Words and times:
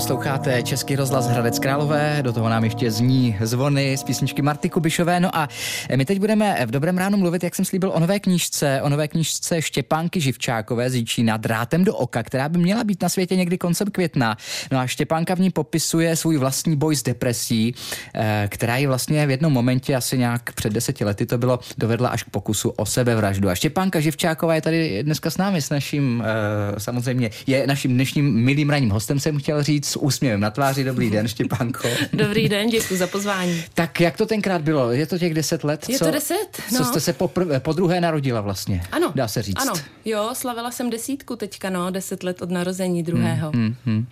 Posloucháte 0.00 0.62
Český 0.62 0.96
rozhlas 0.96 1.26
Hradec 1.26 1.58
Králové, 1.58 2.18
do 2.22 2.32
toho 2.32 2.48
nám 2.48 2.64
ještě 2.64 2.90
zní 2.90 3.36
zvony 3.40 3.96
z 3.96 4.02
písničky 4.02 4.42
Marty 4.42 4.68
Kubišové. 4.70 5.20
No 5.20 5.36
a 5.36 5.48
my 5.96 6.04
teď 6.04 6.18
budeme 6.18 6.66
v 6.66 6.70
Dobrém 6.70 6.98
ránu 6.98 7.18
mluvit, 7.18 7.44
jak 7.44 7.54
jsem 7.54 7.64
slíbil, 7.64 7.92
o 7.94 8.00
nové 8.00 8.20
knížce, 8.20 8.80
o 8.82 8.88
nové 8.88 9.08
knížce 9.08 9.62
Štěpánky 9.62 10.20
Živčákové 10.20 10.90
z 10.90 11.04
nad 11.22 11.40
drátem 11.40 11.84
do 11.84 11.94
oka, 11.94 12.22
která 12.22 12.48
by 12.48 12.58
měla 12.58 12.84
být 12.84 13.02
na 13.02 13.08
světě 13.08 13.36
někdy 13.36 13.58
koncem 13.58 13.88
května. 13.88 14.36
No 14.72 14.78
a 14.78 14.86
Štěpánka 14.86 15.34
v 15.34 15.40
ní 15.40 15.50
popisuje 15.50 16.16
svůj 16.16 16.36
vlastní 16.36 16.76
boj 16.76 16.96
s 16.96 17.02
depresí, 17.02 17.74
eh, 18.14 18.48
která 18.50 18.76
ji 18.76 18.86
vlastně 18.86 19.26
v 19.26 19.30
jednom 19.30 19.52
momentě, 19.52 19.96
asi 19.96 20.18
nějak 20.18 20.52
před 20.52 20.72
deseti 20.72 21.04
lety 21.04 21.26
to 21.26 21.38
bylo, 21.38 21.58
dovedla 21.78 22.08
až 22.08 22.22
k 22.22 22.30
pokusu 22.30 22.68
o 22.68 22.86
sebevraždu. 22.86 23.48
A 23.48 23.54
Štěpánka 23.54 24.00
Živčáková 24.00 24.54
je 24.54 24.62
tady 24.62 25.02
dneska 25.02 25.30
s 25.30 25.36
námi, 25.36 25.62
s 25.62 25.70
naším, 25.70 26.24
eh, 26.26 26.80
samozřejmě, 26.80 27.30
je 27.46 27.66
naším 27.66 27.94
dnešním 27.94 28.34
milým 28.44 28.70
ranním 28.70 28.90
hostem, 28.90 29.20
jsem 29.20 29.38
chtěl 29.38 29.62
říct, 29.62 29.89
s 29.90 29.96
úsměvem 29.96 30.40
na 30.40 30.50
tváři. 30.50 30.84
Dobrý 30.84 31.10
den, 31.10 31.28
Štěpánko. 31.28 31.88
Dobrý 32.12 32.48
den, 32.48 32.68
děkuji 32.68 32.98
za 32.98 33.06
pozvání. 33.06 33.64
Tak 33.74 34.00
jak 34.00 34.16
to 34.16 34.26
tenkrát 34.26 34.62
bylo? 34.62 34.92
Je 34.92 35.06
to 35.06 35.18
těch 35.18 35.34
deset 35.34 35.64
let? 35.64 35.88
Je 35.88 35.98
co, 35.98 36.04
to 36.04 36.10
deset, 36.10 36.62
no. 36.72 36.78
Co 36.78 36.84
jste 36.84 37.00
se 37.00 37.12
poprvé, 37.12 37.60
po 37.60 37.72
druhé 37.72 38.00
narodila 38.00 38.40
vlastně? 38.40 38.82
Ano. 38.92 39.12
Dá 39.14 39.28
se 39.28 39.42
říct. 39.42 39.60
Ano, 39.60 39.72
jo, 40.04 40.30
slavila 40.32 40.70
jsem 40.70 40.90
desítku 40.90 41.36
teďka, 41.36 41.70
no, 41.70 41.90
deset 41.90 42.22
let 42.22 42.42
od 42.42 42.50
narození 42.50 43.02
druhého. 43.02 43.50
Hmm, 43.50 43.64
hmm, 43.64 43.74
hmm. 43.86 44.06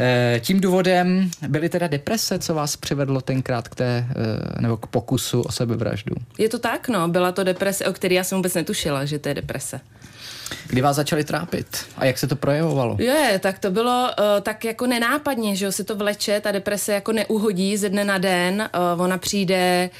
E, 0.00 0.40
tím 0.40 0.60
důvodem 0.60 1.30
byly 1.48 1.68
teda 1.68 1.86
deprese, 1.86 2.38
co 2.38 2.54
vás 2.54 2.76
přivedlo 2.76 3.20
tenkrát 3.20 3.68
k 3.68 3.74
té, 3.74 4.06
e, 4.58 4.62
nebo 4.62 4.76
k 4.76 4.86
pokusu 4.86 5.40
o 5.40 5.52
sebevraždu? 5.52 6.14
Je 6.38 6.48
to 6.48 6.58
tak, 6.58 6.88
no, 6.88 7.08
byla 7.08 7.32
to 7.32 7.44
deprese, 7.44 7.86
o 7.86 7.92
které 7.92 8.14
já 8.14 8.24
jsem 8.24 8.38
vůbec 8.38 8.54
netušila, 8.54 9.04
že 9.04 9.18
to 9.18 9.28
je 9.28 9.34
deprese. 9.34 9.80
Kdy 10.66 10.80
vás 10.80 10.96
začali 10.96 11.24
trápit 11.24 11.86
a 11.96 12.04
jak 12.04 12.18
se 12.18 12.26
to 12.26 12.36
projevovalo? 12.36 12.96
Je, 13.00 13.40
tak 13.42 13.58
to 13.58 13.70
bylo 13.70 14.10
uh, 14.18 14.24
tak 14.42 14.64
jako 14.64 14.86
nenápadně, 14.86 15.56
že 15.56 15.64
jo, 15.64 15.72
se 15.72 15.84
to 15.84 15.96
vleče, 15.96 16.40
ta 16.40 16.52
deprese 16.52 16.92
jako 16.92 17.12
neuhodí 17.12 17.76
ze 17.76 17.88
dne 17.88 18.04
na 18.04 18.18
den, 18.18 18.68
uh, 18.94 19.02
ona 19.02 19.18
přijde 19.18 19.90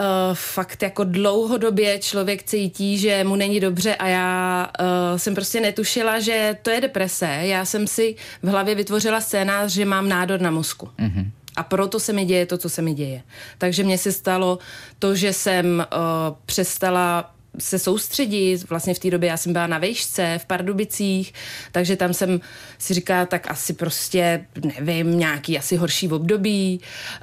uh, 0.00 0.04
fakt 0.34 0.82
jako 0.82 1.04
dlouhodobě 1.04 1.98
člověk 1.98 2.42
cítí, 2.42 2.98
že 2.98 3.24
mu 3.24 3.36
není 3.36 3.60
dobře 3.60 3.94
a 3.94 4.06
já 4.06 4.70
uh, 4.80 5.18
jsem 5.18 5.34
prostě 5.34 5.60
netušila, 5.60 6.20
že 6.20 6.56
to 6.62 6.70
je 6.70 6.80
deprese. 6.80 7.38
Já 7.40 7.64
jsem 7.64 7.86
si 7.86 8.16
v 8.42 8.48
hlavě 8.48 8.74
vytvořila 8.74 9.20
scénář, 9.20 9.72
že 9.72 9.84
mám 9.84 10.08
nádor 10.08 10.40
na 10.40 10.50
mozku. 10.50 10.88
Mm-hmm. 10.98 11.30
A 11.56 11.62
proto 11.62 12.00
se 12.00 12.12
mi 12.12 12.24
děje 12.24 12.46
to, 12.46 12.58
co 12.58 12.68
se 12.68 12.82
mi 12.82 12.94
děje. 12.94 13.22
Takže 13.58 13.82
mně 13.84 13.98
se 13.98 14.12
stalo 14.12 14.58
to, 14.98 15.14
že 15.14 15.32
jsem 15.32 15.86
uh, 15.92 16.36
přestala 16.46 17.33
se 17.58 17.78
soustředit. 17.78 18.68
Vlastně 18.68 18.94
v 18.94 18.98
té 18.98 19.10
době 19.10 19.28
já 19.28 19.36
jsem 19.36 19.52
byla 19.52 19.66
na 19.66 19.78
vejšce 19.78 20.38
v 20.42 20.46
Pardubicích, 20.46 21.34
takže 21.72 21.96
tam 21.96 22.14
jsem 22.14 22.40
si 22.78 22.94
říkala, 22.94 23.26
tak 23.26 23.50
asi 23.50 23.72
prostě, 23.72 24.46
nevím, 24.80 25.18
nějaký 25.18 25.58
asi 25.58 25.76
horší 25.76 26.08
období. 26.08 26.80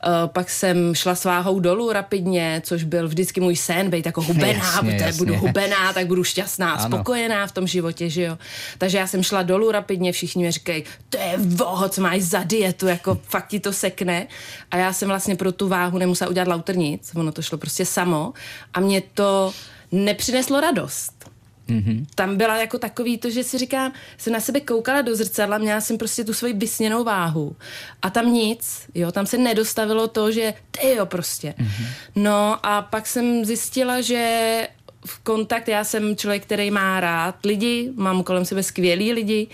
Uh, 0.08 0.28
pak 0.28 0.50
jsem 0.50 0.96
šla 0.96 1.16
s 1.16 1.26
váhou 1.26 1.60
dolů 1.60 1.92
rapidně, 1.92 2.62
což 2.66 2.84
byl 2.84 3.08
vždycky 3.08 3.42
můj 3.42 3.56
sen, 3.56 3.90
být 3.90 4.06
jako 4.06 4.22
hubená, 4.22 4.48
jasně, 4.48 4.98
jasně. 5.02 5.18
budu 5.18 5.36
hubená, 5.38 5.94
tak 5.94 6.08
budu 6.08 6.24
šťastná, 6.24 6.72
ano. 6.72 6.98
spokojená 6.98 7.48
v 7.48 7.52
tom 7.52 7.68
životě, 7.68 8.10
že 8.10 8.24
jo. 8.24 8.38
Takže 8.78 8.98
já 8.98 9.08
jsem 9.08 9.24
šla 9.24 9.44
dolů 9.44 9.72
rapidně, 9.72 10.12
všichni 10.12 10.44
mi 10.44 10.52
říkají, 10.52 10.84
to 11.10 11.18
je 11.18 11.34
voho, 11.38 11.90
co 11.90 12.02
máš 12.02 12.22
za 12.22 12.44
dietu, 12.44 12.88
jako 12.88 13.20
fakt 13.24 13.48
ti 13.48 13.60
to 13.60 13.74
sekne. 13.74 14.28
A 14.72 14.78
já 14.78 14.94
jsem 14.94 15.08
vlastně 15.08 15.36
pro 15.36 15.52
tu 15.52 15.68
váhu 15.68 15.98
nemusela 15.98 16.30
udělat 16.30 16.48
lauter 16.48 16.78
nic, 16.78 17.12
ono 17.16 17.32
to 17.32 17.42
šlo 17.42 17.58
prostě 17.58 17.86
samo. 17.86 18.34
A 18.74 18.80
mě 18.80 19.02
to 19.14 19.54
nepřineslo 19.92 20.62
radost. 20.62 21.32
Mm-hmm. 21.70 22.06
Tam 22.16 22.38
byla 22.38 22.58
jako 22.58 22.78
takový 22.80 23.18
to, 23.18 23.30
že 23.30 23.44
si 23.44 23.58
říkám, 23.58 23.94
jsem 24.18 24.34
na 24.34 24.40
sebe 24.40 24.60
koukala 24.60 25.02
do 25.02 25.16
zrcadla, 25.16 25.58
měla 25.58 25.82
jsem 25.82 25.98
prostě 25.98 26.24
tu 26.24 26.34
svoji 26.34 26.54
vysněnou 26.54 27.04
váhu 27.04 27.56
a 28.02 28.10
tam 28.10 28.34
nic, 28.34 28.90
jo, 28.96 29.12
tam 29.12 29.26
se 29.26 29.38
nedostavilo 29.38 30.08
to, 30.08 30.32
že 30.32 30.54
ty 30.72 30.96
jo 30.96 31.06
prostě. 31.06 31.54
Mm-hmm. 31.58 31.86
No 32.16 32.66
a 32.66 32.82
pak 32.82 33.08
jsem 33.08 33.46
zjistila, 33.46 34.02
že 34.02 34.68
v 35.06 35.20
kontakt, 35.20 35.68
já 35.68 35.84
jsem 35.84 36.16
člověk, 36.16 36.44
který 36.44 36.72
má 36.72 37.00
rád 37.00 37.46
lidi, 37.46 37.92
mám 37.96 38.24
kolem 38.24 38.46
sebe 38.46 38.64
skvělý 38.64 39.14
lidi 39.14 39.48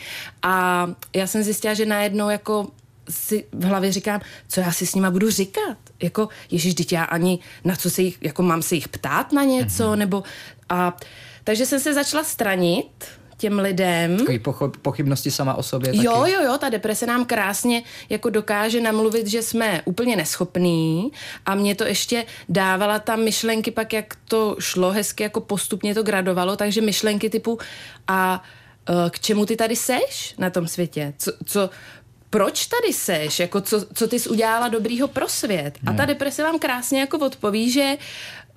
a 0.43 0.87
já 1.15 1.27
jsem 1.27 1.43
zjistila, 1.43 1.73
že 1.73 1.85
najednou 1.85 2.29
jako 2.29 2.67
si 3.09 3.45
v 3.51 3.63
hlavě 3.63 3.91
říkám, 3.91 4.21
co 4.47 4.59
já 4.59 4.71
si 4.71 4.85
s 4.85 4.95
nima 4.95 5.11
budu 5.11 5.29
říkat. 5.29 5.77
Jako, 6.03 6.29
ježiš, 6.51 6.73
teď 6.73 6.93
já 6.93 7.03
ani 7.03 7.39
na 7.63 7.75
co 7.75 7.89
se 7.89 8.01
jich, 8.01 8.17
jako 8.21 8.43
mám 8.43 8.61
se 8.61 8.75
jich 8.75 8.87
ptát 8.87 9.31
na 9.31 9.43
něco, 9.43 9.83
mm-hmm. 9.83 9.95
nebo 9.95 10.23
a 10.69 10.97
takže 11.43 11.65
jsem 11.65 11.79
se 11.79 11.93
začala 11.93 12.23
stranit 12.23 13.05
těm 13.37 13.59
lidem. 13.59 14.17
Takový 14.17 14.39
pochybnosti 14.81 15.31
sama 15.31 15.53
o 15.55 15.63
sobě 15.63 15.93
taky. 15.93 16.05
Jo, 16.05 16.25
jo, 16.25 16.41
jo, 16.43 16.57
ta 16.57 16.69
deprese 16.69 17.05
nám 17.05 17.25
krásně 17.25 17.83
jako 18.09 18.29
dokáže 18.29 18.81
namluvit, 18.81 19.27
že 19.27 19.41
jsme 19.41 19.81
úplně 19.85 20.15
neschopní 20.15 21.11
a 21.45 21.55
mě 21.55 21.75
to 21.75 21.83
ještě 21.83 22.25
dávala 22.49 22.99
tam 22.99 23.23
myšlenky 23.23 23.71
pak, 23.71 23.93
jak 23.93 24.15
to 24.27 24.55
šlo 24.59 24.91
hezky, 24.91 25.23
jako 25.23 25.41
postupně 25.41 25.95
to 25.95 26.03
gradovalo, 26.03 26.55
takže 26.55 26.81
myšlenky 26.81 27.29
typu 27.29 27.59
a 28.07 28.43
e, 28.89 29.09
k 29.09 29.19
čemu 29.19 29.45
ty 29.45 29.55
tady 29.55 29.75
seš 29.75 30.35
na 30.37 30.49
tom 30.49 30.67
světě? 30.67 31.13
Co, 31.17 31.31
co, 31.45 31.69
proč 32.29 32.67
tady 32.67 32.93
seš, 32.93 33.39
jako 33.39 33.61
co, 33.61 33.85
co 33.93 34.07
ty 34.07 34.19
jsi 34.19 34.29
udělala 34.29 34.67
dobrýho 34.67 35.07
pro 35.07 35.27
svět. 35.29 35.77
A 35.85 35.93
ta 35.93 36.05
deprese 36.05 36.43
vám 36.43 36.59
krásně 36.59 36.99
jako 36.99 37.17
odpoví, 37.17 37.71
že 37.71 37.97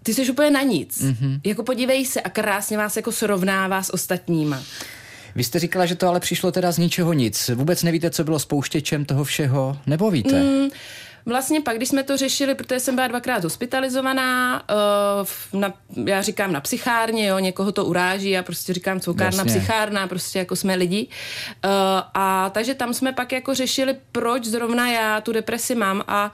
ty 0.02 0.14
jsi 0.14 0.30
úplně 0.30 0.50
na 0.50 0.62
nic. 0.62 1.02
Mm-hmm. 1.02 1.40
Jako 1.44 1.62
podívej 1.62 2.06
se 2.06 2.20
a 2.20 2.30
krásně 2.30 2.78
vás 2.78 2.96
jako 2.96 3.12
srovnává 3.12 3.82
s 3.82 3.94
ostatníma. 3.94 4.62
Vy 5.34 5.44
jste 5.44 5.58
říkala, 5.58 5.86
že 5.86 5.94
to 5.94 6.08
ale 6.08 6.20
přišlo 6.20 6.52
teda 6.52 6.72
z 6.72 6.78
ničeho 6.78 7.12
nic. 7.12 7.50
Vůbec 7.54 7.82
nevíte, 7.82 8.10
co 8.10 8.24
bylo 8.24 8.38
spouštěčem 8.38 9.04
toho 9.04 9.24
všeho, 9.24 9.78
nebo 9.86 10.10
víte? 10.10 10.42
Mm, 10.42 10.68
Vlastně 11.26 11.60
pak, 11.60 11.76
když 11.76 11.88
jsme 11.88 12.02
to 12.02 12.16
řešili, 12.16 12.54
protože 12.54 12.80
jsem 12.80 12.94
byla 12.94 13.08
dvakrát 13.08 13.44
hospitalizovaná, 13.44 14.62
uh, 15.52 15.60
na, 15.60 15.72
já 16.04 16.22
říkám 16.22 16.52
na 16.52 16.60
psychárně, 16.60 17.26
jo, 17.26 17.38
někoho 17.38 17.72
to 17.72 17.84
uráží, 17.84 18.38
a 18.38 18.42
prostě 18.42 18.74
říkám 18.74 19.00
cukárna, 19.00 19.44
psychárna, 19.44 20.06
prostě 20.06 20.38
jako 20.38 20.56
jsme 20.56 20.74
lidi. 20.74 21.06
Uh, 21.64 21.70
a 22.14 22.50
takže 22.50 22.74
tam 22.74 22.94
jsme 22.94 23.12
pak 23.12 23.32
jako 23.32 23.54
řešili, 23.54 23.96
proč 24.12 24.44
zrovna 24.44 24.90
já 24.90 25.20
tu 25.20 25.32
depresi 25.32 25.74
mám 25.74 26.04
a 26.06 26.32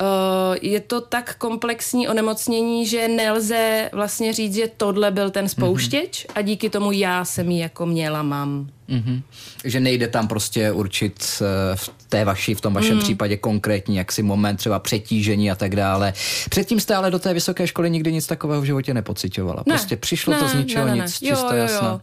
Uh, 0.00 0.56
je 0.62 0.80
to 0.80 1.00
tak 1.00 1.36
komplexní 1.36 2.08
onemocnění, 2.08 2.86
že 2.86 3.08
nelze 3.08 3.90
vlastně 3.92 4.32
říct, 4.32 4.54
že 4.54 4.70
tohle 4.76 5.10
byl 5.10 5.30
ten 5.30 5.48
spouštěč 5.48 6.24
mm-hmm. 6.24 6.32
a 6.34 6.42
díky 6.42 6.70
tomu 6.70 6.92
já 6.92 7.24
jsem 7.24 7.50
ji 7.50 7.60
jako 7.60 7.86
měla, 7.86 8.22
mám. 8.22 8.68
Mm-hmm. 8.88 9.22
Že 9.64 9.80
nejde 9.80 10.08
tam 10.08 10.28
prostě 10.28 10.72
určit 10.72 11.26
uh, 11.40 11.46
v 11.74 11.90
té 12.08 12.24
vaší, 12.24 12.54
v 12.54 12.60
tom 12.60 12.74
vašem 12.74 12.94
mm. 12.94 13.02
případě 13.02 13.36
konkrétní 13.36 13.96
jaksi 13.96 14.22
moment 14.22 14.56
třeba 14.56 14.78
přetížení 14.78 15.50
a 15.50 15.54
tak 15.54 15.76
dále. 15.76 16.12
Předtím 16.50 16.80
jste 16.80 16.94
ale 16.94 17.10
do 17.10 17.18
té 17.18 17.34
vysoké 17.34 17.66
školy 17.66 17.90
nikdy 17.90 18.12
nic 18.12 18.26
takového 18.26 18.62
v 18.62 18.64
životě 18.64 18.94
nepocitovala. 18.94 19.62
Ne. 19.66 19.74
Prostě 19.74 19.96
přišlo 19.96 20.32
ne, 20.32 20.38
to 20.38 20.48
z 20.48 20.54
ničeho 20.54 20.86
ne, 20.86 20.96
ne, 20.96 21.02
nic, 21.02 21.20
ne. 21.20 21.28
čisté 21.28 21.56
jo, 21.56 21.62
jasno. 21.62 21.88
Jo. 21.88 22.00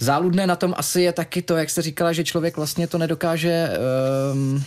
Záludné 0.00 0.46
na 0.46 0.56
tom 0.56 0.74
asi 0.76 1.02
je 1.02 1.12
taky 1.12 1.42
to, 1.42 1.56
jak 1.56 1.70
jste 1.70 1.82
říkala, 1.82 2.12
že 2.12 2.24
člověk 2.24 2.56
vlastně 2.56 2.86
to 2.86 2.98
nedokáže 2.98 3.70
um, 4.32 4.54
um, 4.54 4.62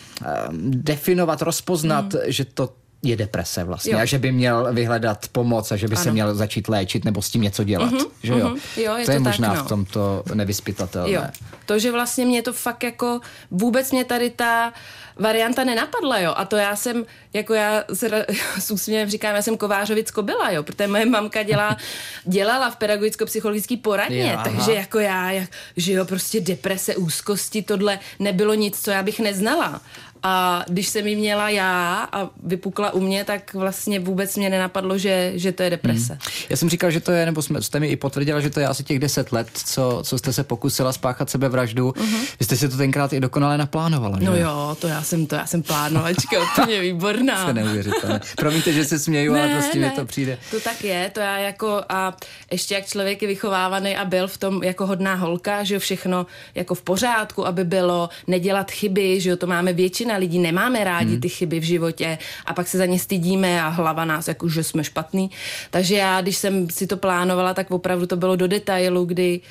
definovat, 0.72 1.42
rozpoznat, 1.42 2.14
mm. 2.14 2.20
že 2.28 2.46
to 2.46 2.70
je 3.06 3.16
deprese 3.16 3.64
vlastně 3.64 3.94
jo. 3.94 4.00
a 4.00 4.06
že 4.06 4.20
by 4.20 4.32
měl 4.32 4.74
vyhledat 4.74 5.28
pomoc 5.32 5.72
a 5.72 5.76
že 5.76 5.88
by 5.88 5.96
ano. 5.96 6.04
se 6.04 6.12
měl 6.12 6.36
začít 6.36 6.68
léčit 6.68 7.06
nebo 7.06 7.22
s 7.22 7.30
tím 7.30 7.42
něco 7.42 7.64
dělat. 7.64 7.94
Mm-hmm, 7.94 8.08
že 8.24 8.34
jo? 8.34 8.38
Mm-hmm, 8.50 8.82
jo 8.82 8.96
je 8.96 9.06
to, 9.06 9.06
to 9.06 9.12
je 9.12 9.18
tak, 9.18 9.24
možná 9.24 9.54
no. 9.54 9.64
v 9.64 9.68
tomto 9.68 10.24
nevyspytatelné. 10.34 11.12
Jo. 11.12 11.24
To, 11.66 11.80
že 11.80 11.92
vlastně 11.92 12.26
mě 12.26 12.42
to 12.42 12.54
fakt 12.54 12.84
jako 12.84 13.20
vůbec 13.52 13.92
mě 13.92 14.06
tady 14.06 14.30
ta 14.30 14.74
varianta 15.20 15.64
nenapadla, 15.64 16.20
jo. 16.20 16.34
A 16.38 16.46
to 16.46 16.56
já 16.56 16.76
jsem, 16.76 17.06
jako 17.34 17.54
já 17.54 17.84
s, 17.88 18.04
s 18.60 18.72
úsměvem 18.72 19.10
říkám, 19.10 19.36
já 19.36 19.42
jsem 19.42 19.58
kovářovic 19.58 20.12
kobila, 20.12 20.52
jo, 20.52 20.64
protože 20.64 20.88
moje 20.88 21.06
mamka 21.06 21.44
dělá, 21.44 21.78
dělala 22.26 22.70
v 22.70 22.78
pedagogicko-psychologické 22.78 23.78
poradně, 23.78 24.32
jo, 24.32 24.40
takže 24.44 24.74
jako 24.74 25.00
já, 25.00 25.32
jak, 25.32 25.50
že 25.78 25.94
jo, 25.94 26.06
prostě 26.06 26.42
deprese, 26.42 26.96
úzkosti, 26.96 27.62
tohle 27.62 28.00
nebylo 28.20 28.54
nic, 28.54 28.84
co 28.84 28.92
já 28.92 29.04
bych 29.04 29.20
neznala. 29.20 29.82
A 30.28 30.66
když 30.68 30.88
jsem 30.88 31.08
ji 31.08 31.16
měla 31.16 31.50
já 31.50 32.08
a 32.12 32.30
vypukla 32.44 32.94
u 32.94 33.00
mě, 33.00 33.24
tak 33.24 33.54
vlastně 33.54 34.00
vůbec 34.00 34.36
mě 34.36 34.50
nenapadlo, 34.50 34.98
že, 34.98 35.32
že 35.36 35.52
to 35.52 35.64
je 35.64 35.70
deprese. 35.70 36.14
Hmm. 36.14 36.22
Já 36.50 36.58
jsem 36.58 36.70
říkal, 36.70 36.92
že 36.92 37.00
to 37.00 37.12
je, 37.12 37.26
nebo 37.26 37.42
jsme, 37.42 37.62
jste 37.62 37.80
mi 37.80 37.88
i 37.88 37.96
potvrdila, 37.96 38.40
že 38.40 38.50
to 38.50 38.60
je 38.60 38.68
asi 38.68 38.84
těch 38.84 39.00
deset 39.00 39.32
let, 39.32 39.48
co, 39.54 40.02
co 40.04 40.18
jste 40.18 40.34
se 40.34 40.44
pokusila 40.44 40.94
spáchat 40.94 41.30
sebevraždu. 41.30 41.90
Uh-huh. 41.90 42.20
Vy 42.40 42.46
jste 42.46 42.58
si 42.58 42.70
to 42.70 42.78
tenkrát 42.78 43.14
i 43.14 43.20
dokonale 43.20 43.58
naplánovala. 43.58 44.18
No 44.22 44.36
že? 44.36 44.42
jo, 44.42 44.78
to 44.82 44.88
já 44.88 45.04
jsem 45.04 45.26
to, 45.28 45.36
já 45.36 45.46
jsem 45.46 45.64
plánovačka, 45.64 46.38
úplně 46.54 46.80
výborná. 46.82 47.46
to 47.46 47.54
neuvěřitelné. 47.54 48.22
Promiňte, 48.38 48.74
že 48.74 48.86
se 48.86 49.00
směju, 49.00 49.34
ne, 49.34 49.44
ale 49.44 49.54
prostě 49.54 49.80
ne, 49.80 49.88
mi 49.88 49.94
to 49.94 50.06
přijde. 50.06 50.38
To 50.52 50.60
tak 50.60 50.84
je, 50.84 51.12
to 51.14 51.20
já 51.20 51.38
jako 51.38 51.82
a 51.90 52.18
ještě 52.52 52.76
jak 52.76 52.86
člověk 52.86 53.22
je 53.22 53.28
vychovávaný 53.28 53.98
a 53.98 54.06
byl 54.06 54.28
v 54.28 54.38
tom 54.38 54.64
jako 54.64 54.86
hodná 54.86 55.16
holka, 55.16 55.64
že 55.64 55.74
jo, 55.74 55.80
všechno 55.80 56.26
jako 56.56 56.76
v 56.76 56.82
pořádku, 56.82 57.48
aby 57.48 57.64
bylo, 57.64 58.10
nedělat 58.28 58.72
chyby, 58.72 59.22
že 59.22 59.30
jo, 59.30 59.38
to 59.38 59.48
máme 59.48 59.74
většina 59.74 60.15
většina 60.16 60.20
lidí 60.20 60.40
nemáme 60.40 60.84
rádi 60.84 61.12
hmm. 61.12 61.22
ty 61.22 61.30
chyby 61.30 61.60
v 61.60 61.64
životě 61.64 62.18
a 62.46 62.54
pak 62.54 62.68
se 62.68 62.78
za 62.78 62.86
ně 62.86 63.00
stydíme 63.00 63.62
a 63.62 63.70
hlava 63.70 64.06
nás 64.06 64.28
jako, 64.28 64.50
že 64.50 64.64
jsme 64.64 64.84
špatný. 64.84 65.32
Takže 65.72 65.96
já, 65.96 66.22
když 66.22 66.38
jsem 66.38 66.70
si 66.70 66.88
to 66.88 66.98
plánovala, 66.98 67.54
tak 67.54 67.72
opravdu 67.72 68.08
to 68.08 68.16
bylo 68.16 68.36
do 68.36 68.48
detailu, 68.48 69.06
kdy 69.06 69.42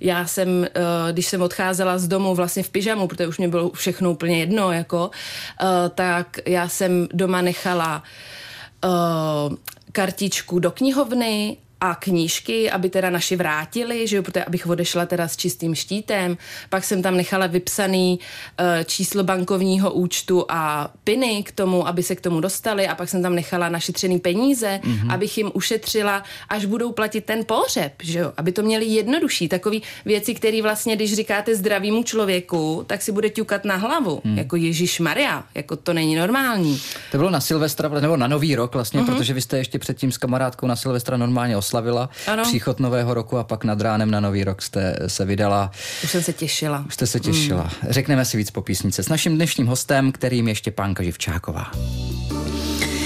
já 0.00 0.26
jsem, 0.26 0.64
eh, 0.64 1.12
když 1.12 1.26
jsem 1.26 1.42
odcházela 1.42 1.98
z 1.98 2.08
domu 2.08 2.34
vlastně 2.34 2.62
v 2.62 2.70
pyžamu, 2.70 3.08
protože 3.08 3.28
už 3.28 3.38
mě 3.38 3.48
bylo 3.48 3.70
všechno 3.70 4.10
úplně 4.10 4.38
jedno, 4.38 4.72
jako, 4.72 5.10
eh, 5.10 5.90
tak 5.94 6.40
já 6.46 6.68
jsem 6.68 7.08
doma 7.12 7.42
nechala 7.42 8.02
uh, 8.84 9.56
kartičku 9.92 10.58
do 10.58 10.70
knihovny 10.70 11.56
a 11.84 11.94
knížky, 11.94 12.70
aby 12.70 12.88
teda 12.90 13.10
naši 13.10 13.36
vrátili, 13.36 14.08
že 14.08 14.16
jo, 14.16 14.22
protože 14.22 14.44
abych 14.44 14.66
odešla 14.66 15.06
teda 15.06 15.28
s 15.28 15.36
čistým 15.36 15.74
štítem. 15.74 16.36
Pak 16.68 16.84
jsem 16.84 17.02
tam 17.02 17.16
nechala 17.16 17.46
vypsaný 17.46 18.18
uh, 18.18 18.84
číslo 18.84 19.24
bankovního 19.24 19.92
účtu 19.92 20.44
a 20.48 20.90
piny 21.04 21.42
k 21.42 21.52
tomu, 21.52 21.88
aby 21.88 22.02
se 22.02 22.16
k 22.16 22.20
tomu 22.20 22.40
dostali 22.40 22.88
a 22.88 22.94
pak 22.94 23.08
jsem 23.08 23.22
tam 23.22 23.34
nechala 23.34 23.68
našetřený 23.68 24.18
peníze, 24.18 24.80
mm-hmm. 24.82 25.12
abych 25.12 25.38
jim 25.38 25.50
ušetřila, 25.54 26.22
až 26.48 26.64
budou 26.64 26.92
platit 26.92 27.24
ten 27.24 27.44
pohřeb, 27.44 27.92
že 28.02 28.18
jo, 28.18 28.32
aby 28.36 28.52
to 28.52 28.62
měli 28.62 28.84
jednodušší. 28.84 29.48
Takový 29.48 29.82
věci, 30.04 30.34
které 30.34 30.62
vlastně, 30.62 30.96
když 30.96 31.14
říkáte 31.14 31.56
zdravýmu 31.56 32.02
člověku, 32.02 32.84
tak 32.86 33.02
si 33.02 33.12
bude 33.12 33.30
ťukat 33.30 33.64
na 33.64 33.76
hlavu, 33.76 34.20
mm. 34.24 34.38
jako 34.38 34.56
Ježíš 34.56 35.00
Maria, 35.00 35.44
jako 35.54 35.76
to 35.76 35.92
není 35.92 36.16
normální. 36.16 36.80
To 37.12 37.18
bylo 37.18 37.30
na 37.30 37.40
Silvestra, 37.40 37.88
nebo 37.88 38.16
na 38.16 38.26
Nový 38.26 38.56
rok 38.56 38.74
vlastně, 38.74 39.00
mm-hmm. 39.00 39.16
protože 39.16 39.34
vy 39.34 39.40
jste 39.40 39.58
ještě 39.58 39.78
předtím 39.78 40.12
s 40.12 40.18
kamarádkou 40.18 40.66
na 40.66 40.76
Silvestra 40.76 41.16
normálně 41.16 41.56
oslavili 41.56 41.73
oslavila 41.74 42.08
ano. 42.26 42.42
příchod 42.42 42.80
nového 42.80 43.14
roku 43.14 43.38
a 43.38 43.44
pak 43.44 43.64
nad 43.64 43.80
ránem 43.80 44.10
na 44.10 44.20
nový 44.20 44.44
rok 44.44 44.62
jste 44.62 44.96
se 45.06 45.24
vydala. 45.24 45.70
Už 46.04 46.10
jsem 46.10 46.22
se 46.22 46.32
těšila. 46.32 46.84
Už 46.86 46.94
jste 46.94 47.06
se 47.06 47.20
těšila. 47.20 47.62
Mm. 47.62 47.90
Řekneme 47.90 48.24
si 48.24 48.36
víc 48.36 48.50
po 48.50 48.62
písnice 48.62 49.02
s 49.02 49.08
naším 49.08 49.34
dnešním 49.34 49.66
hostem, 49.66 50.12
kterým 50.12 50.48
je 50.48 50.54
Štěpánka 50.54 51.02
Živčáková. 51.02 51.70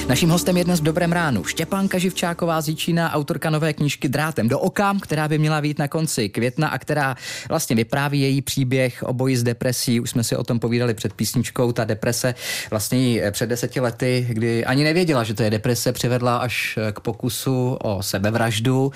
Naším 0.09 0.31
hostem 0.31 0.57
je 0.57 0.65
dnes 0.65 0.81
v 0.81 0.83
Dobrém 0.83 1.13
ránu 1.13 1.45
Štěpánka 1.45 1.99
Živčáková 1.99 2.61
z 2.61 2.69
Jíčína, 2.69 3.13
autorka 3.13 3.51
nové 3.51 3.73
knížky 3.73 4.09
Drátem 4.09 4.49
do 4.49 4.59
oka, 4.59 4.97
která 5.03 5.29
by 5.29 5.39
měla 5.39 5.61
být 5.61 5.79
na 5.79 5.89
konci 5.89 6.29
května 6.29 6.69
a 6.69 6.79
která 6.79 7.17
vlastně 7.49 7.77
vypráví 7.77 8.21
její 8.21 8.43
příběh 8.43 9.03
o 9.03 9.13
boji 9.13 9.37
s 9.37 9.43
depresí. 9.43 10.01
Už 10.01 10.11
jsme 10.11 10.25
si 10.25 10.37
o 10.37 10.45
tom 10.45 10.59
povídali 10.59 10.95
před 10.95 11.13
písničkou. 11.13 11.73
Ta 11.73 11.85
deprese 11.85 12.35
vlastně 12.71 13.23
před 13.31 13.47
deseti 13.47 13.81
lety, 13.81 14.27
kdy 14.31 14.65
ani 14.65 14.85
nevěděla, 14.85 15.25
že 15.25 15.35
to 15.35 15.43
je 15.43 15.51
deprese, 15.51 15.93
přivedla 15.93 16.37
až 16.37 16.79
k 16.93 17.01
pokusu 17.01 17.73
o 17.83 18.03
sebevraždu, 18.03 18.93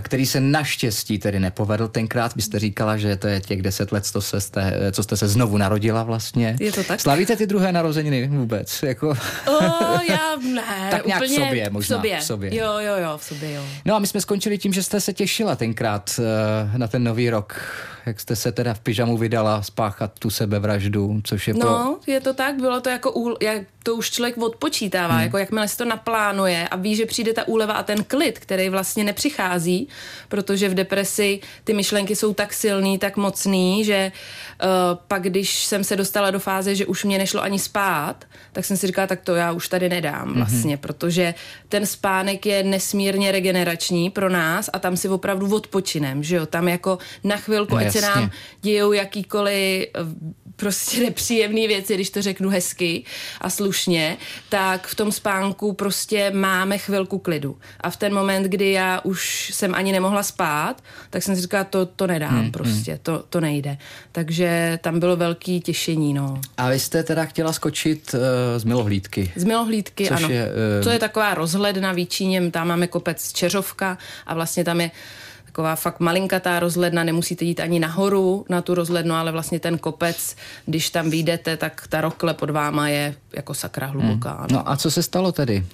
který 0.00 0.26
se 0.26 0.40
naštěstí 0.40 1.18
tedy 1.18 1.40
nepovedl 1.40 1.88
tenkrát. 1.88 2.36
Byste 2.36 2.58
říkala, 2.58 2.96
že 2.96 3.16
to 3.16 3.26
je 3.26 3.40
těch 3.40 3.62
deset 3.62 3.92
let, 3.92 4.06
co, 4.06 4.20
se 4.20 4.40
jste, 4.40 4.74
co 4.92 5.02
jste 5.02 5.16
se 5.16 5.28
znovu 5.28 5.58
narodila 5.58 6.02
vlastně. 6.02 6.56
Je 6.60 6.72
to 6.72 6.84
tak? 6.84 7.00
Slavíte 7.00 7.36
ty 7.36 7.46
druhé 7.46 7.72
narozeniny 7.72 8.28
vůbec? 8.28 8.82
Jako... 8.82 9.08
Oh, 9.48 10.00
já 10.08 10.41
ne, 10.42 10.88
tak 10.90 11.06
nějak 11.06 11.22
úplně 11.22 11.38
v 11.38 11.44
sobě 11.44 11.70
možná. 11.70 11.96
V 11.96 11.98
sobě. 11.98 12.18
V 12.18 12.24
sobě. 12.24 12.56
Jo, 12.56 12.72
jo, 12.78 12.94
jo, 12.96 13.18
v 13.18 13.24
sobě, 13.24 13.52
jo. 13.52 13.62
No 13.84 13.94
a 13.94 13.98
my 13.98 14.06
jsme 14.06 14.20
skončili 14.20 14.58
tím, 14.58 14.72
že 14.72 14.82
jste 14.82 15.00
se 15.00 15.12
těšila 15.12 15.56
tenkrát 15.56 16.10
uh, 16.18 16.78
na 16.78 16.88
ten 16.88 17.04
nový 17.04 17.30
rok 17.30 17.60
jak 18.06 18.20
jste 18.20 18.36
se 18.36 18.52
teda 18.52 18.74
v 18.74 18.80
pyžamu 18.80 19.16
vydala 19.16 19.62
spáchat 19.62 20.18
tu 20.18 20.30
sebevraždu, 20.30 21.20
což 21.24 21.48
je 21.48 21.54
no, 21.54 21.60
pro... 21.60 22.12
je 22.12 22.20
to 22.20 22.34
tak, 22.34 22.56
bylo 22.56 22.80
to 22.80 22.88
jako, 22.88 23.12
úl, 23.12 23.36
jak 23.40 23.62
to 23.82 23.94
už 23.94 24.10
člověk 24.10 24.38
odpočítává, 24.38 25.14
hmm. 25.14 25.22
jako 25.22 25.38
jakmile 25.38 25.68
se 25.68 25.76
to 25.76 25.84
naplánuje 25.84 26.68
a 26.68 26.76
ví, 26.76 26.96
že 26.96 27.06
přijde 27.06 27.32
ta 27.32 27.48
úleva 27.48 27.74
a 27.74 27.82
ten 27.82 28.04
klid, 28.04 28.38
který 28.38 28.68
vlastně 28.68 29.04
nepřichází, 29.04 29.88
protože 30.28 30.68
v 30.68 30.74
depresi 30.74 31.40
ty 31.64 31.74
myšlenky 31.74 32.16
jsou 32.16 32.34
tak 32.34 32.52
silný, 32.52 32.98
tak 32.98 33.16
mocný, 33.16 33.84
že 33.84 34.12
uh, 34.62 34.68
pak, 35.08 35.22
když 35.22 35.64
jsem 35.64 35.84
se 35.84 35.96
dostala 35.96 36.30
do 36.30 36.38
fáze, 36.38 36.74
že 36.74 36.86
už 36.86 37.04
mě 37.04 37.18
nešlo 37.18 37.42
ani 37.42 37.58
spát, 37.58 38.24
tak 38.52 38.64
jsem 38.64 38.76
si 38.76 38.86
říkala, 38.86 39.06
tak 39.06 39.20
to 39.20 39.34
já 39.34 39.52
už 39.52 39.68
tady 39.68 39.88
nedám 39.88 40.28
hmm. 40.28 40.36
vlastně, 40.36 40.76
protože 40.76 41.34
ten 41.68 41.86
spánek 41.86 42.46
je 42.46 42.62
nesmírně 42.62 43.32
regenerační 43.32 44.10
pro 44.10 44.30
nás 44.30 44.70
a 44.72 44.78
tam 44.78 44.96
si 44.96 45.08
opravdu 45.08 45.54
odpočinem, 45.54 46.22
že 46.22 46.36
jo, 46.36 46.46
tam 46.46 46.68
jako 46.68 46.98
na 47.24 47.36
chvilku, 47.36 47.74
no, 47.74 47.80
ať 47.80 47.91
se 47.92 48.00
nám 48.00 48.30
dějou 48.62 48.92
jakýkoliv 48.92 49.86
eh, 49.94 50.42
prostě 50.56 51.00
nepříjemné 51.00 51.66
věci, 51.66 51.94
když 51.94 52.10
to 52.10 52.22
řeknu 52.22 52.48
hezky 52.48 53.04
a 53.40 53.50
slušně, 53.50 54.16
tak 54.48 54.86
v 54.86 54.94
tom 54.94 55.12
spánku 55.12 55.72
prostě 55.72 56.30
máme 56.30 56.78
chvilku 56.78 57.18
klidu. 57.18 57.58
A 57.80 57.90
v 57.90 57.96
ten 57.96 58.14
moment, 58.14 58.42
kdy 58.42 58.72
já 58.72 59.00
už 59.04 59.50
jsem 59.54 59.74
ani 59.74 59.92
nemohla 59.92 60.22
spát, 60.22 60.82
tak 61.10 61.22
jsem 61.22 61.36
si 61.36 61.42
říkala, 61.42 61.64
to, 61.64 61.86
to 61.86 62.06
nedám 62.06 62.40
hmm, 62.40 62.52
prostě, 62.52 62.90
hmm. 62.92 63.00
To, 63.02 63.24
to 63.28 63.40
nejde. 63.40 63.78
Takže 64.12 64.78
tam 64.82 65.00
bylo 65.00 65.16
velký 65.16 65.60
těšení, 65.60 66.14
no. 66.14 66.40
A 66.56 66.70
vy 66.70 66.78
jste 66.78 67.02
teda 67.02 67.24
chtěla 67.24 67.52
skočit 67.52 68.14
uh, 68.14 68.20
z 68.56 68.64
Milohlídky. 68.64 69.32
Z 69.36 69.44
Milohlídky, 69.44 70.10
ano. 70.10 70.28
Je, 70.28 70.44
uh... 70.78 70.84
To 70.84 70.90
je 70.90 70.98
taková 70.98 71.34
rozhledna 71.34 71.92
Výčíněm, 71.92 72.50
tam 72.50 72.68
máme 72.68 72.86
kopec 72.86 73.32
Čeřovka 73.32 73.98
a 74.26 74.34
vlastně 74.34 74.64
tam 74.64 74.80
je 74.80 74.90
taková 75.52 75.76
fakt 75.76 76.00
malinkatá 76.00 76.60
rozhledna, 76.60 77.04
nemusíte 77.04 77.44
jít 77.44 77.60
ani 77.60 77.80
nahoru 77.80 78.44
na 78.48 78.62
tu 78.62 78.74
rozhlednu, 78.74 79.14
ale 79.14 79.32
vlastně 79.32 79.60
ten 79.60 79.78
kopec, 79.78 80.36
když 80.66 80.90
tam 80.90 81.10
vyjdete, 81.10 81.56
tak 81.56 81.86
ta 81.88 82.00
rokle 82.00 82.34
pod 82.34 82.50
váma 82.50 82.88
je 82.88 83.14
jako 83.36 83.54
sakra 83.54 83.86
hluboká. 83.86 84.36
Hmm. 84.36 84.46
No 84.52 84.70
a 84.70 84.76
co 84.76 84.90
se 84.90 85.02
stalo 85.02 85.32
tedy? 85.32 85.64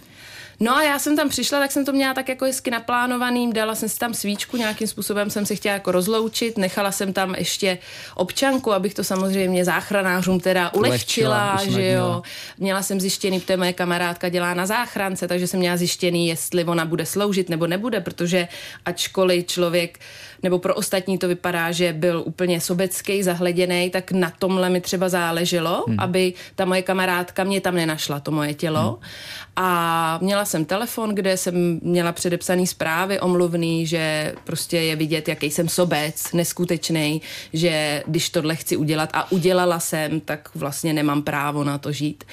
No 0.61 0.77
a 0.77 0.83
já 0.83 0.99
jsem 0.99 1.17
tam 1.17 1.29
přišla, 1.29 1.59
tak 1.59 1.73
jsem 1.73 1.85
to 1.85 1.93
měla 1.93 2.15
tak 2.15 2.29
jako 2.29 2.45
hezky 2.45 2.71
naplánovaný, 2.71 3.53
dala 3.53 3.75
jsem 3.75 3.89
si 3.89 3.99
tam 3.99 4.15
svíčku, 4.15 4.57
nějakým 4.57 4.89
způsobem 4.89 5.31
jsem 5.31 5.47
se 5.47 5.55
chtěla 5.55 5.73
jako 5.73 5.93
rozloučit, 5.93 6.59
nechala 6.59 6.93
jsem 6.93 7.13
tam 7.13 7.35
ještě 7.35 7.79
občanku, 8.15 8.73
abych 8.73 8.95
to 8.95 9.05
samozřejmě 9.05 9.65
záchranářům 9.65 10.41
teda 10.41 10.75
ulehčila, 10.75 11.53
ulehčila 11.53 11.77
že 11.81 11.89
jo. 11.89 12.23
Měla 12.59 12.83
jsem 12.83 13.01
zjištěný, 13.01 13.41
protože 13.41 13.57
moje 13.57 13.73
kamarádka 13.73 14.29
dělá 14.29 14.55
na 14.55 14.67
záchrance, 14.67 15.29
takže 15.29 15.47
jsem 15.47 15.61
měla 15.61 15.77
zjištěný, 15.77 16.29
jestli 16.29 16.65
ona 16.65 16.85
bude 16.85 17.07
sloužit 17.07 17.49
nebo 17.49 17.67
nebude, 17.67 18.01
protože 18.01 18.49
ačkoliv 18.85 19.47
člověk 19.47 19.99
nebo 20.43 20.59
pro 20.59 20.75
ostatní 20.75 21.19
to 21.19 21.29
vypadá, 21.29 21.73
že 21.73 21.93
byl 21.93 22.23
úplně 22.27 22.61
sobecký, 22.61 23.23
zahleděný, 23.23 23.91
tak 23.91 24.13
na 24.13 24.33
tomhle 24.39 24.71
mi 24.71 24.81
třeba 24.81 25.09
záleželo, 25.09 25.85
hmm. 25.89 26.01
aby 26.01 26.35
ta 26.55 26.65
moje 26.65 26.83
kamarádka 26.83 27.45
mě 27.45 27.61
tam 27.61 27.75
nenašla, 27.75 28.21
to 28.21 28.31
moje 28.31 28.55
tělo. 28.55 28.91
Hmm. 28.91 29.11
A 29.57 30.19
měla 30.23 30.45
jsem 30.49 30.65
telefon, 30.65 31.15
kde 31.15 31.37
jsem 31.37 31.81
měla 31.83 32.13
předepsaný 32.13 32.67
zprávy 32.67 33.21
omluvný, 33.21 33.87
že 33.87 34.35
prostě 34.45 34.77
je 34.79 34.97
vidět, 34.97 35.29
jaký 35.29 35.51
jsem 35.51 35.69
sobec, 35.69 36.33
neskutečný, 36.33 37.23
že 37.53 38.03
když 38.07 38.31
tohle 38.31 38.57
chci 38.57 38.77
udělat 38.77 39.11
a 39.13 39.33
udělala 39.33 39.81
jsem, 39.81 40.21
tak 40.21 40.51
vlastně 40.55 40.93
nemám 40.93 41.23
právo 41.23 41.65
na 41.65 41.79
to 41.79 41.93
žít. 41.93 42.25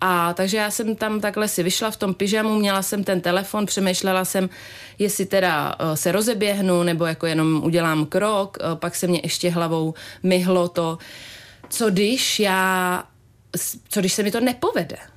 A 0.00 0.32
takže 0.32 0.56
já 0.56 0.70
jsem 0.70 0.96
tam 0.96 1.20
takhle 1.20 1.48
si 1.48 1.62
vyšla 1.62 1.90
v 1.90 1.96
tom 1.96 2.14
pyžamu, 2.14 2.58
měla 2.58 2.82
jsem 2.82 3.04
ten 3.04 3.20
telefon, 3.20 3.66
přemýšlela 3.66 4.24
jsem, 4.24 4.50
jestli 4.98 5.26
teda 5.26 5.74
uh, 5.74 5.94
se 5.94 6.12
rozeběhnu, 6.12 6.82
nebo 6.82 7.06
jako 7.06 7.26
jenom 7.26 7.62
udělám 7.64 8.06
krok, 8.06 8.58
uh, 8.60 8.78
pak 8.78 8.94
se 8.94 9.06
mě 9.06 9.20
ještě 9.22 9.50
hlavou 9.50 9.94
myhlo 10.22 10.68
to, 10.68 10.98
co 11.68 11.90
když 11.90 12.40
já, 12.40 13.04
co 13.88 14.00
když 14.00 14.12
se 14.12 14.22
mi 14.22 14.30
to 14.30 14.40
nepovede 14.40 15.13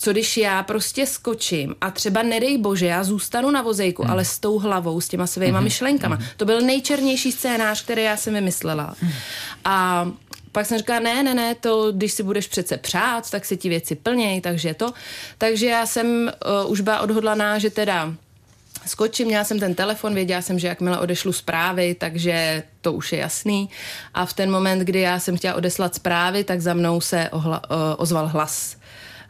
co 0.00 0.12
když 0.12 0.36
já 0.36 0.62
prostě 0.62 1.06
skočím 1.06 1.74
a 1.80 1.90
třeba 1.90 2.22
nedej 2.22 2.58
bože, 2.58 2.86
já 2.86 3.04
zůstanu 3.04 3.50
na 3.50 3.62
vozejku, 3.62 4.02
hmm. 4.02 4.10
ale 4.10 4.24
s 4.24 4.38
tou 4.38 4.58
hlavou, 4.58 5.00
s 5.00 5.08
těma 5.08 5.26
svýma 5.26 5.58
hmm. 5.58 5.64
myšlenkama. 5.64 6.16
Hmm. 6.16 6.26
To 6.36 6.44
byl 6.44 6.60
nejčernější 6.60 7.32
scénář, 7.32 7.84
který 7.84 8.02
já 8.02 8.16
jsem 8.16 8.34
vymyslela. 8.34 8.94
Hmm. 9.00 9.12
A 9.64 10.08
pak 10.52 10.66
jsem 10.66 10.78
říkala, 10.78 11.00
ne, 11.00 11.22
ne, 11.22 11.34
ne, 11.34 11.54
to, 11.54 11.92
když 11.92 12.12
si 12.12 12.22
budeš 12.22 12.46
přece 12.46 12.76
přát, 12.76 13.30
tak 13.30 13.44
si 13.44 13.56
ti 13.56 13.68
věci 13.68 13.94
plněj, 13.94 14.40
takže 14.40 14.74
to. 14.74 14.92
Takže 15.38 15.66
já 15.66 15.86
jsem 15.86 16.32
uh, 16.64 16.72
už 16.72 16.80
byla 16.80 17.00
odhodlaná, 17.00 17.58
že 17.58 17.70
teda 17.70 18.14
skočím, 18.86 19.26
měla 19.26 19.44
jsem 19.44 19.60
ten 19.60 19.74
telefon, 19.74 20.14
věděla 20.14 20.42
jsem, 20.42 20.58
že 20.58 20.68
jakmile 20.68 20.98
odešlu 20.98 21.32
zprávy, 21.32 21.94
takže 21.94 22.62
to 22.80 22.92
už 22.92 23.12
je 23.12 23.18
jasný. 23.18 23.70
A 24.14 24.26
v 24.26 24.32
ten 24.32 24.50
moment, 24.50 24.78
kdy 24.78 25.00
já 25.00 25.18
jsem 25.18 25.36
chtěla 25.36 25.54
odeslat 25.54 25.94
zprávy, 25.94 26.44
tak 26.44 26.60
za 26.60 26.74
mnou 26.74 27.00
se 27.00 27.28
ohla, 27.30 27.62
uh, 27.70 27.76
ozval 27.96 28.28
hlas 28.28 28.80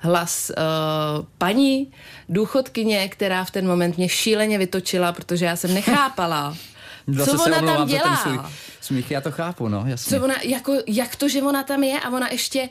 hlas 0.00 0.50
uh, 0.50 1.26
paní 1.38 1.92
důchodkyně, 2.28 3.08
která 3.08 3.44
v 3.44 3.50
ten 3.50 3.66
moment 3.66 3.96
mě 3.96 4.08
šíleně 4.08 4.58
vytočila, 4.58 5.12
protože 5.12 5.44
já 5.44 5.56
jsem 5.56 5.74
nechápala, 5.74 6.56
co 7.24 7.42
ona 7.42 7.62
tam 7.62 7.86
dělá. 7.86 8.16
Svůj 8.16 8.38
smích, 8.80 9.10
já 9.10 9.20
to 9.20 9.30
chápu, 9.30 9.68
no, 9.68 9.84
jasně. 9.86 10.18
Co 10.18 10.24
ona, 10.24 10.34
jako, 10.42 10.72
jak 10.86 11.16
to, 11.16 11.28
že 11.28 11.42
ona 11.42 11.62
tam 11.62 11.84
je 11.84 12.00
a 12.00 12.10
ona 12.10 12.28
ještě 12.28 12.68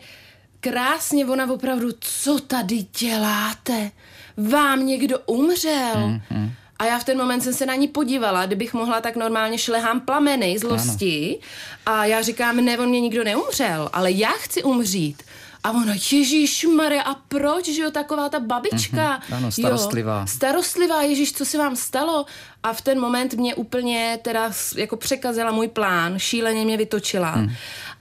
krásně, 0.59 1.25
ona 1.25 1.53
opravdu, 1.53 1.89
co 1.99 2.39
tady 2.39 2.85
děláte? 2.99 3.91
Vám 4.37 4.85
někdo 4.85 5.19
umřel? 5.25 6.07
Mm, 6.07 6.21
mm. 6.29 6.51
A 6.79 6.85
já 6.85 6.99
v 6.99 7.03
ten 7.03 7.17
moment 7.17 7.41
jsem 7.41 7.53
se 7.53 7.65
na 7.65 7.75
ní 7.75 7.87
podívala, 7.87 8.45
kdybych 8.45 8.73
mohla, 8.73 9.01
tak 9.01 9.15
normálně 9.15 9.57
šlehám 9.57 9.99
plameny 9.99 10.59
zlosti. 10.59 11.39
Ano. 11.85 11.97
A 11.97 12.05
já 12.05 12.21
říkám, 12.21 12.65
ne, 12.65 12.77
on 12.77 12.89
mě 12.89 13.01
nikdo 13.01 13.23
neumřel, 13.23 13.89
ale 13.93 14.11
já 14.11 14.29
chci 14.29 14.63
umřít. 14.63 15.23
A 15.63 15.71
ona, 15.71 15.93
Ježíš 16.11 16.65
Maria, 16.65 17.01
a 17.01 17.15
proč, 17.27 17.69
že 17.69 17.81
jo, 17.81 17.91
taková 17.91 18.29
ta 18.29 18.39
babička. 18.39 19.19
Mm-hmm, 19.19 19.35
ano, 19.35 19.51
starostlivá. 19.51 20.19
Jo, 20.19 20.27
starostlivá, 20.27 21.01
Ježíš, 21.01 21.33
co 21.33 21.45
se 21.45 21.57
vám 21.57 21.75
stalo? 21.75 22.25
A 22.63 22.73
v 22.73 22.81
ten 22.81 22.99
moment 22.99 23.33
mě 23.33 23.55
úplně 23.55 24.19
teda 24.21 24.51
jako 24.75 24.97
překazila 24.97 25.51
můj 25.51 25.67
plán, 25.67 26.19
šíleně 26.19 26.65
mě 26.65 26.77
vytočila. 26.77 27.35
Mm. 27.35 27.51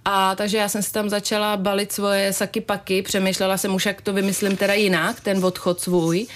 A 0.05 0.35
takže 0.35 0.57
já 0.57 0.69
jsem 0.69 0.83
si 0.83 0.93
tam 0.93 1.09
začala 1.09 1.57
balit 1.57 1.93
svoje 1.93 2.33
saky 2.33 2.61
paky, 2.61 3.03
přemýšlela 3.03 3.57
jsem 3.57 3.75
už, 3.75 3.87
jak 3.87 4.01
to 4.01 4.13
vymyslím 4.13 4.57
teda 4.57 4.75
jinak, 4.75 5.21
ten 5.21 5.45
odchod 5.45 5.81
svůj. 5.81 6.27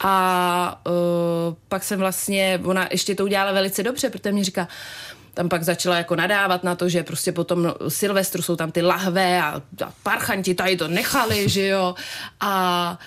A 0.00 0.80
uh, 0.86 1.54
pak 1.68 1.84
jsem 1.84 1.98
vlastně, 1.98 2.60
ona 2.64 2.88
ještě 2.90 3.14
to 3.14 3.24
udělala 3.24 3.52
velice 3.52 3.82
dobře, 3.82 4.10
protože 4.10 4.32
mě 4.32 4.44
říká, 4.44 4.68
tam 5.38 5.48
pak 5.48 5.62
začala 5.62 5.96
jako 5.96 6.16
nadávat 6.16 6.64
na 6.64 6.74
to, 6.74 6.88
že 6.88 7.02
prostě 7.02 7.32
potom 7.32 7.74
Silvestru 7.88 8.42
jsou 8.42 8.56
tam 8.56 8.70
ty 8.70 8.82
lahve 8.82 9.42
a, 9.42 9.62
a 9.86 9.92
parchanti 10.02 10.54
tady 10.54 10.76
to 10.76 10.88
nechali, 10.88 11.48
že 11.54 11.66
jo. 11.66 11.94
A 12.40 12.98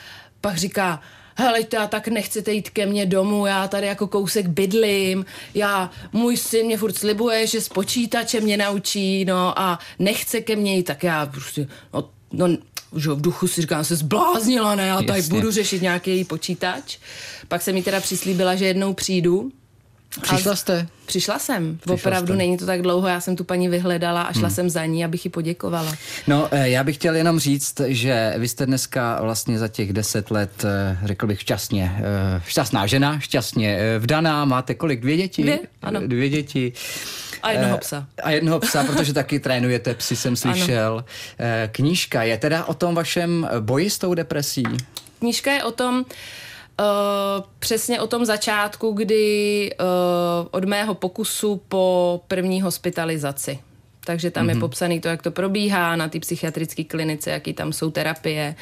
pak 0.41 0.57
říká, 0.57 1.01
hele, 1.35 1.59
já 1.73 1.87
tak 1.87 2.07
nechcete 2.07 2.51
jít 2.51 2.69
ke 2.69 2.85
mně 2.85 3.05
domů, 3.05 3.45
já 3.45 3.67
tady 3.67 3.87
jako 3.87 4.07
kousek 4.07 4.47
bydlím, 4.47 5.25
já, 5.53 5.89
můj 6.13 6.37
syn 6.37 6.65
mě 6.65 6.77
furt 6.77 6.97
slibuje, 6.97 7.47
že 7.47 7.61
s 7.61 7.69
počítačem 7.69 8.43
mě 8.43 8.57
naučí, 8.57 9.25
no 9.25 9.59
a 9.59 9.79
nechce 9.99 10.41
ke 10.41 10.55
mně 10.55 10.75
jít, 10.75 10.83
tak 10.83 11.03
já 11.03 11.25
prostě, 11.25 11.67
no, 11.93 12.09
no 12.31 12.47
že 12.95 13.09
v 13.09 13.21
duchu 13.21 13.47
si 13.47 13.61
říkám, 13.61 13.83
se 13.83 13.95
zbláznila, 13.95 14.75
ne, 14.75 14.87
já 14.87 14.97
tady 15.01 15.19
Jasně. 15.19 15.35
budu 15.35 15.51
řešit 15.51 15.81
nějaký 15.81 16.23
počítač. 16.23 16.97
Pak 17.47 17.61
se 17.61 17.71
mi 17.71 17.83
teda 17.83 17.99
přislíbila, 17.99 18.55
že 18.55 18.65
jednou 18.65 18.93
přijdu, 18.93 19.51
Přišla 20.19 20.55
jste? 20.55 20.87
Přišla 21.05 21.39
jsem. 21.39 21.77
Přišla 21.77 21.93
Opravdu 21.93 22.27
jste. 22.27 22.37
není 22.37 22.57
to 22.57 22.65
tak 22.65 22.81
dlouho. 22.81 23.07
Já 23.07 23.21
jsem 23.21 23.35
tu 23.35 23.43
paní 23.43 23.69
vyhledala 23.69 24.21
a 24.21 24.33
šla 24.33 24.47
hmm. 24.47 24.55
jsem 24.55 24.69
za 24.69 24.85
ní, 24.85 25.05
abych 25.05 25.25
ji 25.25 25.31
poděkovala. 25.31 25.95
No, 26.27 26.47
eh, 26.51 26.69
já 26.69 26.83
bych 26.83 26.95
chtěl 26.95 27.15
jenom 27.15 27.39
říct, 27.39 27.81
že 27.87 28.33
vy 28.37 28.47
jste 28.47 28.65
dneska 28.65 29.21
vlastně 29.21 29.59
za 29.59 29.67
těch 29.67 29.93
deset 29.93 30.31
let, 30.31 30.65
eh, 30.65 30.97
řekl 31.03 31.27
bych 31.27 31.41
šťastně, 31.41 31.95
eh, 31.97 32.41
šťastná 32.47 32.87
žena, 32.87 33.19
šťastně 33.19 33.79
vdaná. 33.99 34.45
Máte 34.45 34.75
kolik? 34.75 35.01
Dvě 35.01 35.17
děti? 35.17 35.41
Dvě, 35.41 35.59
ano. 35.81 36.07
Dvě 36.07 36.29
děti. 36.29 36.73
A 37.43 37.51
jednoho 37.51 37.77
psa. 37.77 38.07
A 38.23 38.31
jednoho 38.31 38.59
psa, 38.59 38.83
protože 38.83 39.13
taky 39.13 39.39
trénujete 39.39 39.93
psy, 39.93 40.15
jsem 40.15 40.35
slyšel. 40.35 40.93
Ano. 40.93 41.47
Knížka 41.71 42.23
je 42.23 42.37
teda 42.37 42.65
o 42.65 42.73
tom 42.73 42.95
vašem 42.95 43.49
boji 43.59 43.89
s 43.89 43.97
tou 43.97 44.13
depresí? 44.13 44.63
Knížka 45.19 45.51
je 45.51 45.63
o 45.63 45.71
tom, 45.71 46.05
Uh, 46.79 47.43
přesně 47.59 48.01
o 48.01 48.07
tom 48.07 48.25
začátku, 48.25 48.91
kdy 48.91 49.69
uh, 49.79 50.47
od 50.51 50.65
mého 50.65 50.93
pokusu 50.93 51.61
po 51.67 52.21
první 52.27 52.61
hospitalizaci. 52.61 53.59
Takže 54.05 54.31
tam 54.31 54.45
mm-hmm. 54.45 54.49
je 54.49 54.53
mhm. 54.55 54.61
popsaný 54.61 54.99
to, 54.99 55.07
jak 55.07 55.21
to 55.21 55.31
probíhá 55.31 55.95
na 55.95 56.07
té 56.07 56.19
psychiatrické 56.19 56.83
klinice, 56.83 57.31
jaký 57.31 57.53
tam 57.53 57.73
jsou 57.73 57.91
terapie, 57.91 58.55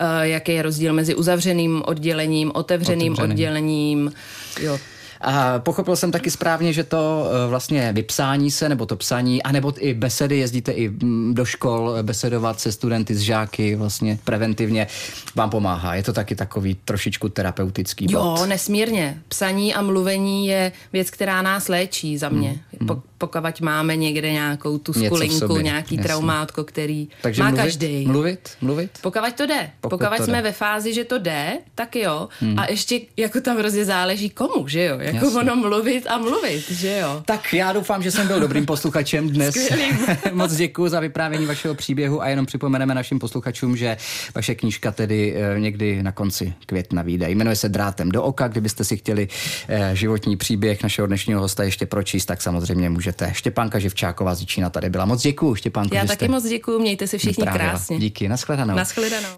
uh, 0.00 0.20
jaký 0.20 0.52
je 0.52 0.62
rozdíl 0.62 0.92
mezi 0.92 1.14
uzavřeným 1.14 1.82
oddělením, 1.86 2.52
otevřeným 2.54 3.12
Otevřený. 3.12 3.32
oddělením. 3.32 4.12
Jo, 4.60 4.78
a 5.20 5.58
pochopil 5.58 5.96
jsem 5.96 6.12
taky 6.12 6.30
správně, 6.30 6.72
že 6.72 6.84
to 6.84 7.26
eh, 7.26 7.48
vlastně 7.48 7.92
vypsání 7.92 8.50
se, 8.50 8.68
nebo 8.68 8.86
to 8.86 8.96
psaní, 8.96 9.42
anebo 9.42 9.72
i 9.78 9.94
besedy, 9.94 10.38
jezdíte 10.38 10.72
i 10.72 10.88
mm, 10.88 11.34
do 11.34 11.44
škol 11.44 11.94
besedovat 12.02 12.60
se 12.60 12.72
studenty, 12.72 13.14
s 13.14 13.20
žáky, 13.20 13.76
vlastně 13.76 14.18
preventivně, 14.24 14.86
vám 15.34 15.50
pomáhá. 15.50 15.94
Je 15.94 16.02
to 16.02 16.12
taky 16.12 16.34
takový 16.36 16.76
trošičku 16.84 17.28
terapeutický 17.28 18.06
bod. 18.06 18.12
Jo, 18.12 18.46
nesmírně. 18.46 19.22
Psaní 19.28 19.74
a 19.74 19.82
mluvení 19.82 20.46
je 20.46 20.72
věc, 20.92 21.10
která 21.10 21.42
nás 21.42 21.68
léčí 21.68 22.18
za 22.18 22.28
mě. 22.28 22.60
Hmm. 22.80 22.86
Po, 22.88 23.02
pokud 23.20 23.60
máme 23.60 23.96
někde 23.96 24.32
nějakou 24.32 24.78
tu 24.78 24.92
skulinku, 24.92 25.58
nějaký 25.58 25.94
Jasně. 25.94 26.08
traumátko, 26.08 26.64
který 26.64 27.08
Takže 27.22 27.42
má 27.42 27.48
mluvit, 27.48 27.62
každý. 27.62 28.06
Mluvit, 28.06 28.50
mluvit? 28.60 28.90
Pokud 29.00 29.34
to 29.34 29.46
jde. 29.46 29.70
Pokud, 29.80 29.98
pokud 29.98 30.16
to 30.16 30.24
jsme 30.24 30.36
jde. 30.36 30.42
ve 30.42 30.52
fázi, 30.52 30.94
že 30.94 31.04
to 31.04 31.18
jde, 31.18 31.58
tak 31.74 31.96
jo. 31.96 32.28
Hmm. 32.40 32.58
A 32.58 32.66
ještě 32.70 33.00
jako 33.16 33.40
tam 33.40 33.58
hrozně 33.58 33.84
záleží 33.84 34.30
komu, 34.30 34.68
že 34.68 34.84
jo? 34.84 34.98
Jako 34.98 35.24
Jasně. 35.24 35.40
ono 35.40 35.56
mluvit 35.56 36.06
a 36.06 36.18
mluvit, 36.18 36.70
že 36.70 36.98
jo? 36.98 37.22
Tak 37.24 37.54
já 37.54 37.72
doufám, 37.72 38.02
že 38.02 38.10
jsem 38.10 38.26
byl 38.26 38.40
dobrým 38.40 38.66
posluchačem 38.66 39.30
dnes. 39.30 39.54
Moc 40.32 40.56
děkuji 40.56 40.88
za 40.88 41.00
vyprávění 41.00 41.46
vašeho 41.46 41.74
příběhu 41.74 42.22
a 42.22 42.28
jenom 42.28 42.46
připomeneme 42.46 42.94
našim 42.94 43.18
posluchačům, 43.18 43.76
že 43.76 43.96
vaše 44.34 44.54
knížka 44.54 44.92
tedy 44.92 45.34
eh, 45.36 45.60
někdy 45.60 46.02
na 46.02 46.12
konci 46.12 46.54
května 46.66 47.02
vyjde. 47.02 47.30
Jmenuje 47.30 47.56
se 47.56 47.68
Drátem 47.68 48.12
do 48.12 48.22
oka, 48.22 48.48
kdybyste 48.48 48.84
si 48.84 48.96
chtěli 48.96 49.28
eh, 49.68 49.90
životní 49.96 50.36
příběh 50.36 50.82
našeho 50.82 51.06
dnešního 51.06 51.40
hosta 51.40 51.64
ještě 51.64 51.86
pročíst, 51.86 52.28
tak 52.28 52.42
samozřejmě 52.42 52.90
můžete. 52.90 53.09
Štěpánka 53.32 53.78
Živčáková 53.78 54.34
z 54.34 54.44
Čína 54.44 54.70
tady 54.70 54.90
byla. 54.90 55.04
Moc 55.04 55.22
děkuji, 55.22 55.54
Štěpánku. 55.54 55.94
Já 55.94 56.04
taky 56.04 56.28
moc 56.28 56.44
děkuji, 56.44 56.78
mějte 56.78 57.06
se 57.06 57.18
všichni 57.18 57.44
krásně. 57.44 57.98
Díky, 57.98 58.28
nashledanou. 58.28 58.74
Nashledanou. 58.74 59.28